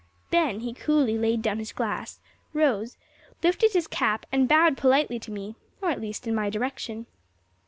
[0.31, 2.19] Then he coolly laid down his glass,
[2.53, 2.97] rose,
[3.43, 7.05] lifted his cap and bowed politely to me or, at least, in my direction.